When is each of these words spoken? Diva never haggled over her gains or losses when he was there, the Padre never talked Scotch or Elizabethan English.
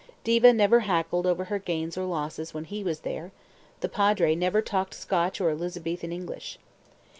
Diva 0.23 0.51
never 0.51 0.79
haggled 0.79 1.27
over 1.27 1.43
her 1.43 1.59
gains 1.59 1.95
or 1.95 2.05
losses 2.05 2.55
when 2.55 2.63
he 2.63 2.83
was 2.83 3.01
there, 3.01 3.31
the 3.81 3.87
Padre 3.87 4.33
never 4.33 4.59
talked 4.59 4.95
Scotch 4.95 5.39
or 5.39 5.51
Elizabethan 5.51 6.11
English. 6.11 6.57